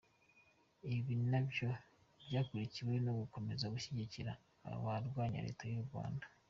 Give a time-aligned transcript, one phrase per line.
[0.95, 1.69] Ibi nabyo
[2.25, 4.31] byakurikiwe no gukomeza gushyigikira
[4.67, 6.25] abarwanya Leta y’u Rwanda.